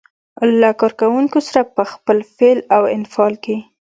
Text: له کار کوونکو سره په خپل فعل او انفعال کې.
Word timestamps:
له 0.59 0.69
کار 0.79 0.91
کوونکو 1.01 1.39
سره 1.47 1.61
په 1.75 1.83
خپل 1.91 2.17
فعل 2.35 2.59
او 2.75 2.83
انفعال 2.97 3.33
کې. 3.43 3.57